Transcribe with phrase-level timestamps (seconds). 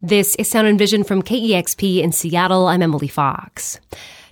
[0.00, 2.68] This is Sound and Vision from KEXP in Seattle.
[2.68, 3.80] I'm Emily Fox.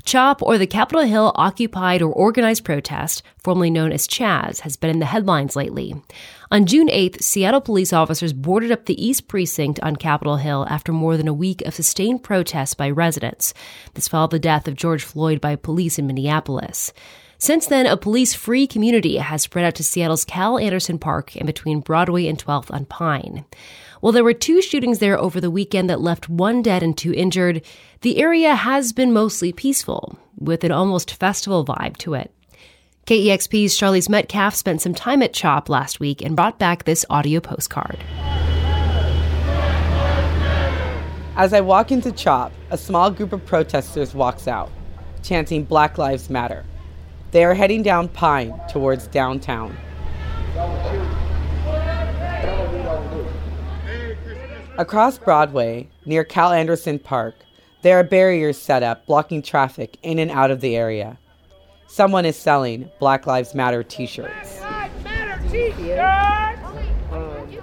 [0.04, 4.90] CHOP, or the Capitol Hill Occupied or Organized Protest, formerly known as CHAZ, has been
[4.90, 6.00] in the headlines lately.
[6.52, 10.92] On June 8th, Seattle police officers boarded up the East Precinct on Capitol Hill after
[10.92, 13.52] more than a week of sustained protests by residents.
[13.94, 16.92] This followed the death of George Floyd by police in Minneapolis.
[17.38, 21.44] Since then, a police free community has spread out to Seattle's Cal Anderson Park in
[21.44, 23.44] between Broadway and 12th on Pine.
[24.00, 27.12] While there were two shootings there over the weekend that left one dead and two
[27.12, 27.62] injured,
[28.00, 32.32] the area has been mostly peaceful, with an almost festival vibe to it.
[33.06, 37.40] KEXP's Charlize Metcalf spent some time at CHOP last week and brought back this audio
[37.40, 37.98] postcard.
[41.36, 44.70] As I walk into CHOP, a small group of protesters walks out,
[45.22, 46.64] chanting Black Lives Matter.
[47.32, 49.76] They are heading down Pine towards downtown.
[54.78, 57.34] Across Broadway, near Cal Anderson Park,
[57.82, 61.18] there are barriers set up blocking traffic in and out of the area.
[61.86, 64.60] Someone is selling Black Lives Matter t shirts.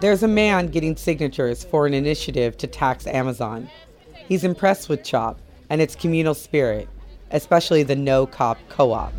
[0.02, 3.70] There's a man getting signatures for an initiative to tax Amazon.
[4.28, 5.40] He's impressed with CHOP
[5.70, 6.90] and its communal spirit,
[7.32, 9.14] especially the no cop co op.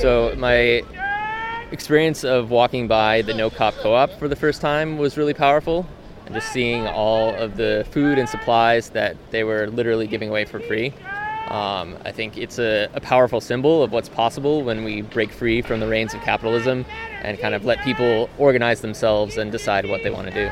[0.00, 0.82] So, my
[1.72, 5.34] experience of walking by the no cop co op for the first time was really
[5.34, 5.86] powerful
[6.26, 10.44] and just seeing all of the food and supplies that they were literally giving away
[10.44, 10.92] for free.
[11.48, 15.60] Um, I think it's a, a, powerful symbol of what's possible when we break free
[15.60, 16.86] from the reins of capitalism
[17.22, 20.50] and kind of let people organize themselves and decide what they want to do.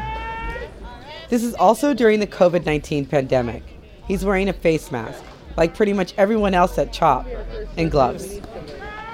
[1.30, 3.62] This is also during the COVID 19 pandemic.
[4.06, 5.24] He's wearing a face mask,
[5.56, 7.26] like pretty much everyone else at CHOP,
[7.78, 8.42] and gloves.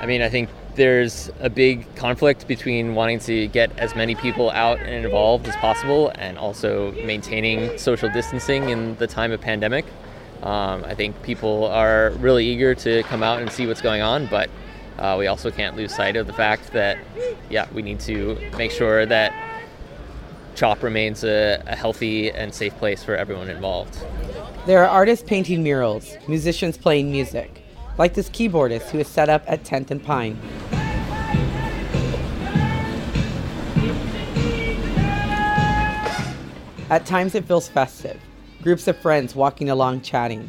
[0.01, 4.49] I mean, I think there's a big conflict between wanting to get as many people
[4.51, 9.85] out and involved as possible and also maintaining social distancing in the time of pandemic.
[10.43, 14.27] Um, I think people are really eager to come out and see what's going on,
[14.27, 14.49] but
[15.01, 16.97] uh, we also can't lose sight of the fact that,
[17.51, 19.33] yeah, we need to make sure that
[20.55, 23.99] CHOP remains a, a healthy and safe place for everyone involved.
[24.67, 27.65] There are artists painting murals, musicians playing music
[27.99, 30.39] like this keyboardist who is set up at 10th and Pine.
[36.91, 38.19] At times it feels festive,
[38.63, 40.49] groups of friends walking along chatting.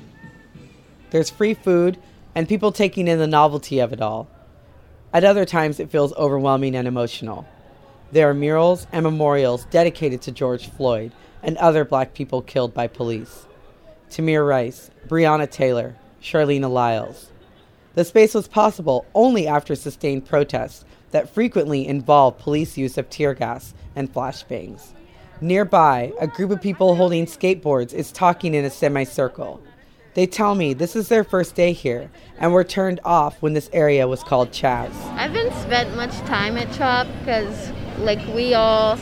[1.09, 1.97] There's free food
[2.33, 4.29] and people taking in the novelty of it all.
[5.11, 7.45] At other times it feels overwhelming and emotional.
[8.11, 11.11] There are murals and memorials dedicated to George Floyd
[11.43, 13.45] and other black people killed by police.
[14.09, 17.31] Tamir Rice, Breonna Taylor, Charleena Lyles.
[17.95, 23.33] The space was possible only after sustained protests that frequently involved police use of tear
[23.33, 24.93] gas and flashbangs.
[25.41, 29.61] Nearby, a group of people holding skateboards is talking in a semicircle.
[30.13, 33.69] They tell me this is their first day here and were turned off when this
[33.71, 34.91] area was called Chaz.
[35.13, 38.97] I haven't spent much time at CHOP because, like, we all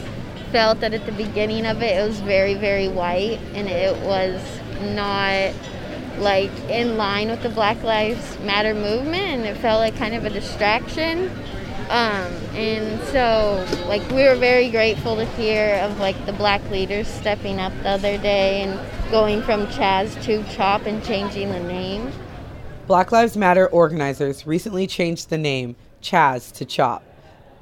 [0.51, 4.41] felt that at the beginning of it, it was very, very white and it was
[4.95, 5.53] not
[6.19, 10.25] like in line with the Black Lives Matter movement, and it felt like kind of
[10.25, 11.29] a distraction.
[11.89, 17.07] Um, and so, like, we were very grateful to hear of like the black leaders
[17.07, 22.11] stepping up the other day and going from Chaz to CHOP and changing the name.
[22.87, 27.03] Black Lives Matter organizers recently changed the name Chaz to CHOP.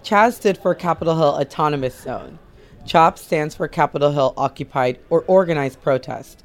[0.03, 2.39] Chaz stood for Capitol Hill Autonomous Zone.
[2.85, 6.43] CHOP stands for Capitol Hill Occupied or Organized Protest.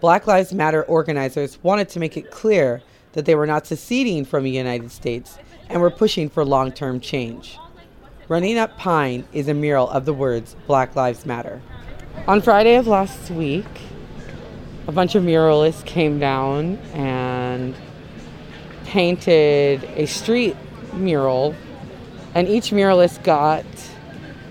[0.00, 2.82] Black Lives Matter organizers wanted to make it clear
[3.14, 5.38] that they were not seceding from the United States
[5.68, 7.58] and were pushing for long term change.
[8.28, 11.60] Running Up Pine is a mural of the words Black Lives Matter.
[12.28, 13.66] On Friday of last week,
[14.86, 17.74] a bunch of muralists came down and
[18.84, 20.56] painted a street
[20.92, 21.56] mural,
[22.36, 23.64] and each muralist got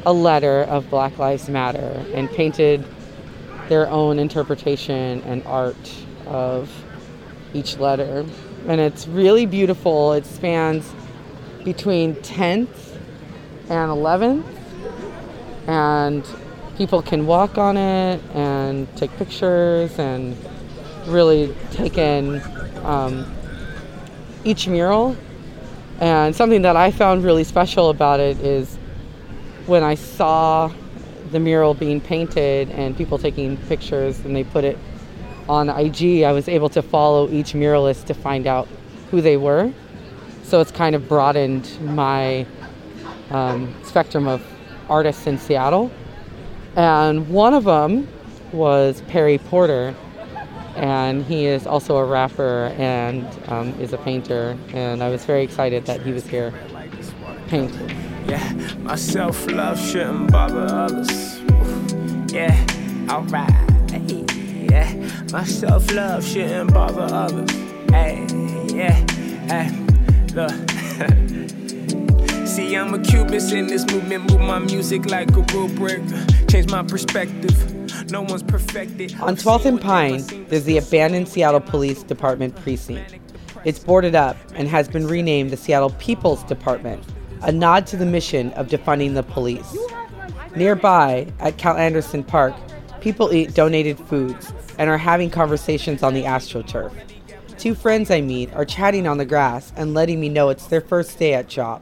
[0.06, 2.84] a letter of Black Lives Matter and painted
[3.70, 5.94] their own interpretation and art
[6.26, 6.72] of
[7.54, 8.26] each letter.
[8.68, 10.14] And it's really beautiful.
[10.14, 10.90] It spans
[11.64, 12.96] between 10th
[13.70, 14.46] and 11th,
[15.68, 16.26] and
[16.78, 20.38] people can walk on it and take pictures and
[21.06, 22.42] really take in
[22.84, 23.26] um,
[24.44, 25.16] each mural.
[26.00, 28.76] And something that I found really special about it is
[29.66, 30.72] when I saw
[31.32, 34.78] the mural being painted and people taking pictures and they put it
[35.50, 38.68] on IG, I was able to follow each muralist to find out
[39.12, 39.72] who they were.
[40.44, 42.46] So it's kind of broadened my
[43.30, 44.46] um, spectrum of
[44.90, 45.92] artists in Seattle.
[46.76, 48.08] And one of them
[48.52, 49.96] was Perry Porter,
[50.76, 54.58] and he is also a rapper and um, is a painter.
[54.74, 56.54] And I was very excited that he was here
[57.48, 58.07] painting.
[58.26, 61.40] Yeah, my self love shouldn't bother others.
[62.32, 62.56] Yeah,
[63.10, 63.52] alright.
[64.70, 64.94] Yeah,
[65.32, 67.50] my self love shouldn't bother others.
[67.90, 68.26] Hey,
[68.74, 68.94] yeah,
[69.48, 69.72] hey,
[70.34, 70.52] look.
[72.48, 76.02] See, I'm a cubist in this movement, move my music like a rubric.
[76.50, 78.10] Change my perspective.
[78.12, 79.14] No one's perfected.
[79.22, 83.20] On 12th and Pine, there's the abandoned Seattle Police Department precinct.
[83.66, 87.04] It's boarded up and has been renamed the Seattle People's Department,
[87.42, 89.78] a nod to the mission of defunding the police.
[90.56, 92.56] Nearby, at Cal Anderson Park,
[93.02, 96.92] people eat donated foods and are having conversations on the AstroTurf.
[97.58, 100.82] Two friends I meet are chatting on the grass and letting me know it's their
[100.82, 101.82] first day at CHOP.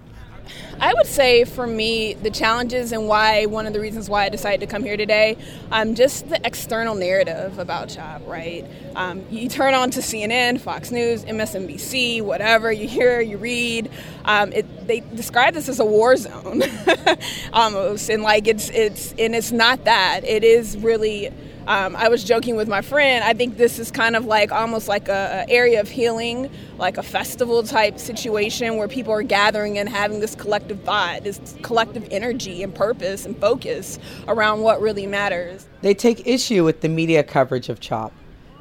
[0.80, 4.30] I would say for me, the challenges and why one of the reasons why I
[4.30, 5.38] decided to come here today,
[5.72, 8.66] um, just the external narrative about CHOP, right?
[8.96, 13.90] Um, you turn on to CNN, Fox News, MSNBC, whatever you hear, you read.
[14.26, 16.64] Um, it, they describe this as a war zone,
[17.54, 20.22] almost, and like it's it's and it's not that.
[20.24, 21.32] It is really
[21.68, 23.24] um, I was joking with my friend.
[23.24, 26.98] I think this is kind of like almost like a, a, area of healing, like
[26.98, 32.08] a festival type situation where people are gathering and having this collective thought, this collective
[32.12, 33.98] energy and purpose and focus
[34.28, 35.68] around what really matters.
[35.82, 38.14] They take issue with the media coverage of CHOP,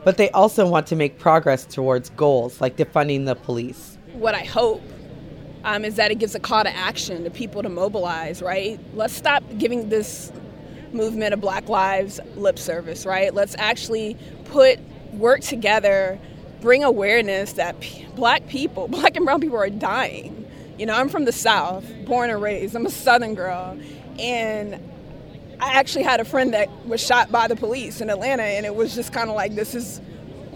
[0.02, 3.98] but they also want to make progress towards goals like defunding the police.
[4.14, 4.82] What I hope
[5.64, 8.78] um, is that it gives a call to action to people to mobilize, right?
[8.94, 10.32] Let's stop giving this
[10.94, 13.34] movement of Black Lives lip service, right?
[13.34, 14.78] Let's actually put
[15.12, 16.18] work together,
[16.60, 20.48] bring awareness that p- black people, black and brown people are dying.
[20.78, 22.74] You know, I'm from the South, born and raised.
[22.74, 23.78] I'm a Southern girl.
[24.18, 24.74] And
[25.60, 28.74] I actually had a friend that was shot by the police in Atlanta, and it
[28.74, 30.00] was just kind of like, this is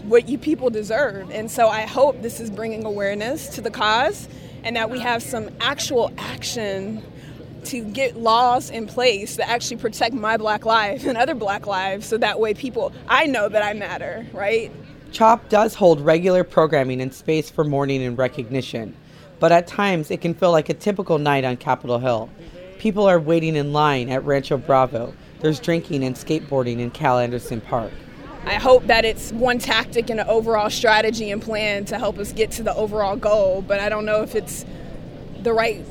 [0.03, 1.29] what you people deserve.
[1.31, 4.27] And so I hope this is bringing awareness to the cause
[4.63, 7.03] and that we have some actual action
[7.65, 12.07] to get laws in place that actually protect my black life and other black lives
[12.07, 14.71] so that way people I know that I matter, right?
[15.11, 18.95] CHOP does hold regular programming and space for mourning and recognition,
[19.39, 22.29] but at times it can feel like a typical night on Capitol Hill.
[22.77, 25.13] People are waiting in line at Rancho Bravo.
[25.41, 27.91] There's drinking and skateboarding in Cal Anderson Park.
[28.45, 32.31] I hope that it's one tactic and an overall strategy and plan to help us
[32.31, 34.65] get to the overall goal, but I don't know if it's
[35.41, 35.85] the right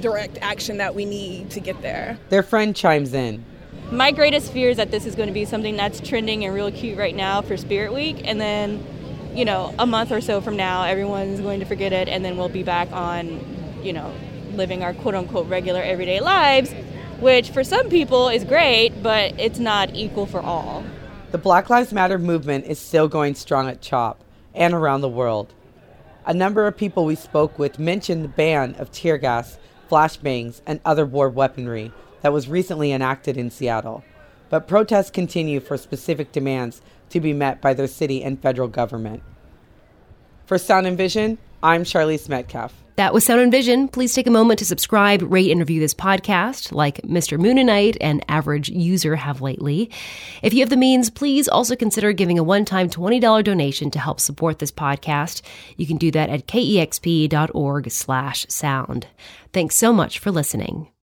[0.00, 2.18] direct action that we need to get there.
[2.28, 3.44] Their friend chimes in.
[3.90, 6.72] My greatest fear is that this is going to be something that's trending and real
[6.72, 8.84] cute right now for Spirit Week, and then,
[9.34, 12.36] you know, a month or so from now, everyone's going to forget it, and then
[12.36, 13.40] we'll be back on,
[13.82, 14.12] you know,
[14.52, 16.72] living our quote unquote regular everyday lives,
[17.20, 20.84] which for some people is great, but it's not equal for all.
[21.30, 24.20] The Black Lives Matter movement is still going strong at CHOP
[24.54, 25.52] and around the world.
[26.24, 29.58] A number of people we spoke with mentioned the ban of tear gas
[29.88, 31.92] flashbangs, and other war weaponry
[32.22, 34.04] that was recently enacted in Seattle.
[34.48, 36.80] But protests continue for specific demands
[37.10, 39.22] to be met by their city and federal government.
[40.44, 42.72] For Sound and Vision, I'm Charlize Metcalf.
[42.94, 43.88] That was Sound and Vision.
[43.88, 47.38] Please take a moment to subscribe, rate, and review this podcast, like Mr.
[47.38, 49.90] Moonanite and Average User have lately.
[50.42, 54.20] If you have the means, please also consider giving a one-time $20 donation to help
[54.20, 55.42] support this podcast.
[55.76, 59.08] You can do that at kexp.org slash sound.
[59.52, 60.88] Thanks so much for listening.